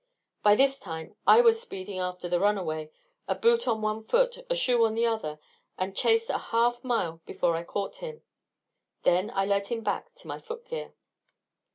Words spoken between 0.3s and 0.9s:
By this